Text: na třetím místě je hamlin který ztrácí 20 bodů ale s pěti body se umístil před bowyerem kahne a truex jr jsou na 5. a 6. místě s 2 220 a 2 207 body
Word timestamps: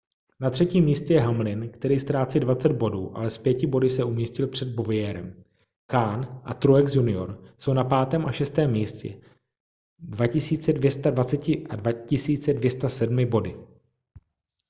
na 0.39 0.49
třetím 0.49 0.83
místě 0.85 1.13
je 1.13 1.21
hamlin 1.21 1.69
který 1.71 1.99
ztrácí 1.99 2.39
20 2.39 2.71
bodů 2.71 3.17
ale 3.17 3.29
s 3.29 3.37
pěti 3.37 3.67
body 3.67 3.89
se 3.89 4.03
umístil 4.03 4.47
před 4.47 4.67
bowyerem 4.67 5.43
kahne 5.85 6.41
a 6.43 6.53
truex 6.53 6.95
jr 6.95 7.35
jsou 7.57 7.73
na 7.73 7.83
5. 8.05 8.19
a 8.25 8.31
6. 8.31 8.57
místě 8.57 9.21
s 10.03 10.09
2 10.09 10.25
220 10.73 11.39
a 11.69 11.75
2 11.75 11.91
207 12.53 13.25
body 13.29 13.55